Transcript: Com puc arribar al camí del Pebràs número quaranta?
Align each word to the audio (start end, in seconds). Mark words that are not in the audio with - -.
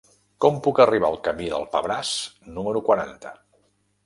Com 0.45 0.55
puc 0.67 0.79
arribar 0.85 1.11
al 1.13 1.19
camí 1.27 1.49
del 1.51 1.67
Pebràs 1.75 2.15
número 2.57 2.83
quaranta? 2.89 3.37